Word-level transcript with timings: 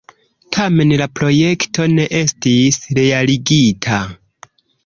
Tamen 0.55 0.93
la 1.01 1.07
projekto 1.19 1.87
ne 1.93 2.07
estis 2.21 2.81
realigita. 3.01 4.01